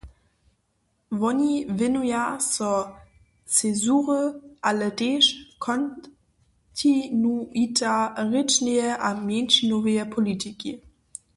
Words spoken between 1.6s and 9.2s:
wěnuja so cezury, ale tež kontinuita rěčneje a